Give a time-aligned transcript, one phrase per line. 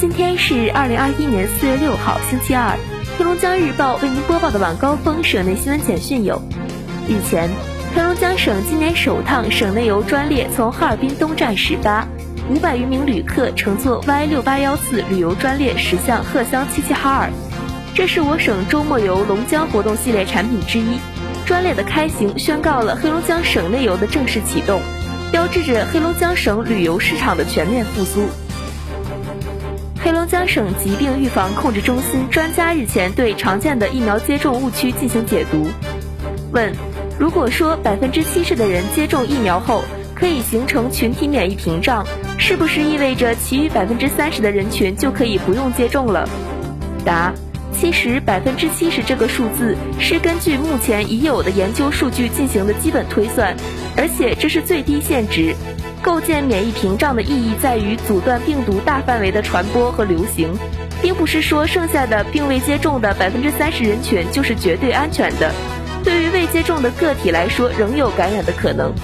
[0.00, 2.78] 今天是二零二一年四月六号，星期二。
[3.18, 6.40] 黑龙江日报为您播报的晚高峰省内新闻简讯有：
[7.08, 7.50] 日前，
[7.96, 12.06] 黑龙江省今年首趟省内游专列从哈尔滨东站始发，
[12.48, 17.30] 五百余名旅客乘坐 Y 六八幺四旅游专列驶向鹤乡齐齐哈尔。
[17.92, 21.00] 这是我省周末游龙江活动系列产品之一。
[21.44, 24.80] 专列的开行宣告了黑龙江省内游的正式启动，
[25.32, 28.28] 标志着黑龙江省旅游市场的全面复苏。
[30.08, 35.68] 黑龙江省疾病预防控制中心专家日前对常见的疫苗接种误区进行解读。
[36.50, 36.72] 问：
[37.18, 39.84] 如果说百分之七十的人接种疫苗后
[40.14, 42.06] 可以形成群体免疫屏障，
[42.38, 46.26] 是不是意味着其余百分之三十的人群就可以不用接种了？
[47.04, 47.30] 答：
[47.70, 53.54] 其实百分之七十这个数字是根据目前已有的研究数据进行的基本推算，
[53.94, 55.54] 而且这是最低限值。
[56.08, 60.56] 构建免疫屏障的意义在于阻断病毒大范围的传播和流行，
[61.02, 65.52] 并不是说剩下的并未接种的百分之三十人群就是绝对安全的。
[66.02, 68.94] 对于未接种的个体来说，仍有感染的可能，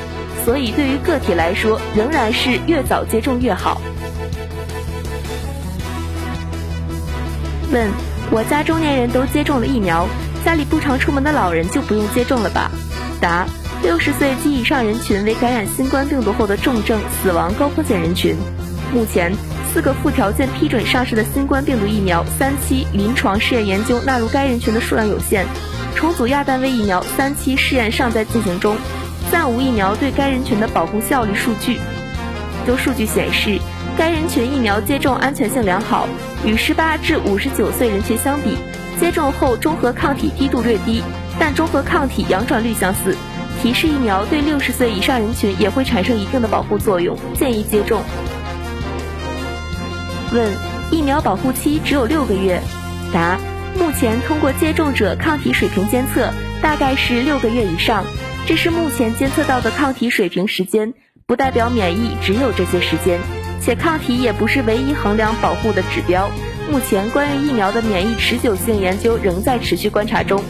[0.46, 3.82] 所以对于个体来说，仍然是越早接种越好。
[7.70, 7.90] 问：
[8.30, 10.08] 我家中年人都接种了疫苗，
[10.42, 12.70] 家里不常出门的老人就不用接种了吧？
[13.20, 13.46] 答。
[13.84, 18.34] 六十岁及以上人群为感染新冠病毒后的重症、死亡高风险人群。
[18.94, 19.30] 目前，
[19.70, 25.44] 四个附条件批准上市的新冠病毒疫苗三期临床试验研究纳入该人群的数量有限，
[25.94, 28.74] 重组亚单位疫苗三期试验尚在进行中，
[29.30, 31.78] 暂无疫苗对该人群的保护效率数据。
[32.66, 33.58] 就数据显示，
[33.98, 36.08] 该人群疫苗接种安全性良好，
[36.42, 38.56] 与十八至五十九岁人群相比，
[38.98, 41.02] 接种后中和抗体低度略低，
[41.38, 43.14] 但中和抗体阳转率相似。
[43.64, 48.02] 提示疫苗对六十岁以上人群也会产生一定的保护作用，建议接种。
[50.34, 50.52] 问：
[50.90, 52.60] 疫苗保护期只有六个月？
[53.10, 53.38] 答：
[53.78, 58.04] 目前通过接种者抗体水平监测，大概是六个月以上，
[58.44, 60.92] 这是目前监测到的抗体水平时间，
[61.26, 63.18] 不代表免疫只有这些时间，
[63.62, 66.30] 且抗体也不是唯一衡量保护的指标。
[66.70, 70.44] 目前关于疫苗的免疫持久性研究仍在持续观察中。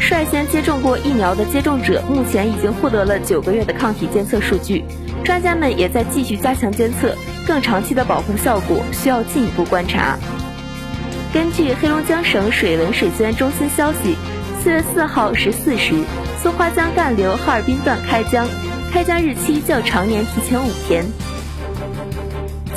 [0.00, 4.84] 率先接种过疫苗的接种者，目前已经获得了九个月的抗体监测数据。
[5.24, 7.14] 专家们也在继续加强监测，
[7.46, 10.16] 更长期的保护效果需要进一步观察。
[11.32, 14.14] 根据黑龙江省水文水资源中心消息，
[14.62, 15.94] 四月四号十四时，
[16.40, 18.46] 松花江干流哈尔滨段开江，
[18.92, 21.04] 开江日期较常年提前五天。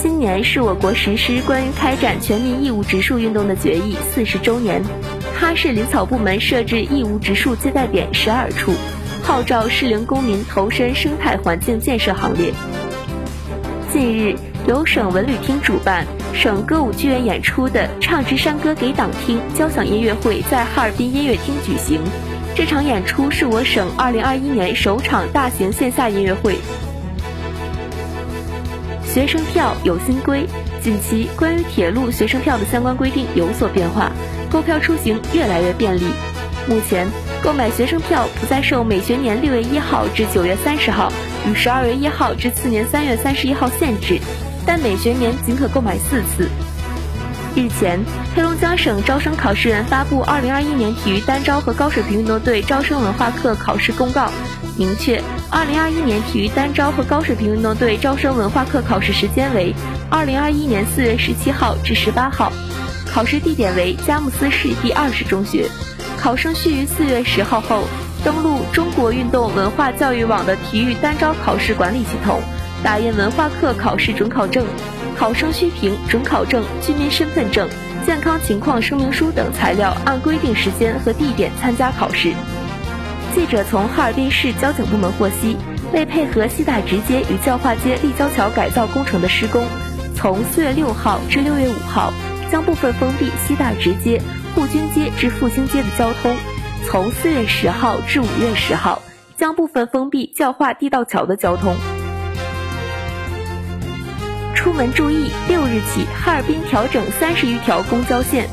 [0.02, 4.82] 今年是我国实施关于开展全民义务植树运动的决议四十周年。
[5.40, 8.74] 哈市林草部门设置义务植树接待点十二处，
[9.24, 12.52] 号召适龄公民投身生态环境建设行列。
[13.90, 14.36] 近日，
[14.68, 22.02] 由省文旅厅主办、省歌舞剧院演出的“唱支山歌给党听”交响音乐会在哈尔滨音乐厅举行。
[22.54, 26.58] 这场演出是我省2021年首场大型线下音乐会。
[29.06, 30.46] 学生票有新规，
[30.82, 34.12] 近期关于铁路学生票的相关规定有所变化。
[34.52, 36.04] 购票出行越来越便利。
[36.68, 37.08] 目前，
[37.42, 41.12] 购买学生票不再受每学年六月一号至九月三十号
[41.48, 44.20] 与十二月一号至次年三月三十一号限制，
[44.66, 46.50] 但每学年仅可购买四次。
[47.56, 48.00] 日前，
[48.36, 54.32] 黑龙江省招生考试院发布二零二一年体育单招和高水平运动队招生文化课考试公告，
[54.78, 59.74] 明确二零二一年体育单招和高水平运动队招生文化课考试时间为
[60.12, 62.52] 二零二一年四月十七号至十八号。
[63.20, 65.70] 考试地点为佳木斯市第二十中学，
[66.18, 67.84] 考生需于四月十号后
[68.24, 72.40] 登录中国运动文化教育网的体育单招考试管理系统，
[72.82, 74.66] 打印文化课考试准考证。
[75.18, 77.68] 考生需凭准考证、居民身份证、
[78.06, 82.32] 健康情况声明书等材料，按规定时间和地点参加考试。
[83.36, 85.58] 记者从哈尔滨市交警部门获悉，
[85.92, 89.62] 为配合西大直街与教化街立交桥改造工程的施工，
[90.16, 92.14] 从四月六号至六月五号。
[92.52, 94.22] 将部分封闭西大直街、
[94.56, 96.36] 沪军街至复兴街的交通，
[96.86, 99.02] 从四月十号至五月十号，
[99.38, 101.76] 将部分封闭教化地道桥的交通。
[104.56, 108.48] 出门注意，六日起哈尔滨调整三十余条公交线。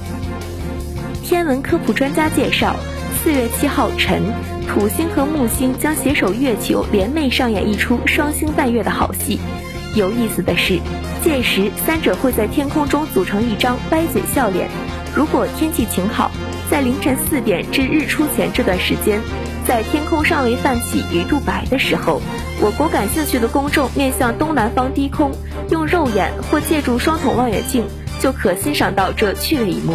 [1.24, 2.76] 天文科普专家介绍，
[3.24, 4.22] 四月七号晨，
[4.68, 9.40] 土星和木星将携手月球联袂上演一出双星伴月的好戏。
[9.96, 10.78] 有意思的是，
[11.24, 14.68] 届时三者会在天空中组成一张歪嘴笑脸。
[15.14, 16.30] 如果天气晴好，
[16.70, 19.18] 在凌晨四点至日出前这段时间，
[19.66, 22.20] 在天空尚未泛起鱼肚白的时候，
[22.60, 25.32] 我国感兴趣的公众面向东南方低空，
[25.70, 27.82] 用肉眼或借助双筒望远镜
[28.20, 29.94] 就可欣赏到这趣味一幕。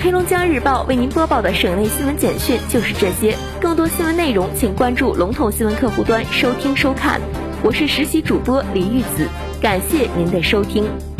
[0.00, 7.20] 黑龙江日报为您播报的省内新闻简讯就是这些，更多新闻内容请关注龙统新闻客户端收听收看。
[7.64, 9.28] 我是实习主播李玉子
[9.60, 11.11] 感谢您的收听。